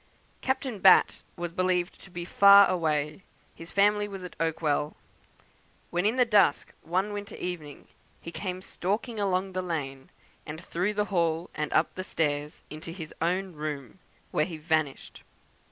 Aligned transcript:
Captain 0.41 0.79
Batt 0.79 1.21
was 1.35 1.51
believed 1.51 2.01
to 2.01 2.09
be 2.09 2.25
far 2.25 2.67
away; 2.67 3.21
his 3.53 3.71
family 3.71 4.07
was 4.07 4.23
at 4.23 4.35
Oakwell; 4.39 4.95
when 5.91 6.07
in 6.07 6.15
the 6.15 6.25
dusk, 6.25 6.73
one 6.81 7.13
winter 7.13 7.35
evening, 7.35 7.87
he 8.19 8.31
came 8.31 8.63
stalking 8.63 9.19
along 9.19 9.51
the 9.51 9.61
lane, 9.61 10.09
and 10.43 10.59
through 10.59 10.95
the 10.95 11.05
hall, 11.13 11.51
and 11.53 11.71
up 11.71 11.93
the 11.93 12.03
stairs, 12.03 12.63
into 12.71 12.89
his 12.91 13.13
own 13.21 13.53
room, 13.53 13.99
where 14.31 14.45
he 14.45 14.57
vanished. 14.57 15.21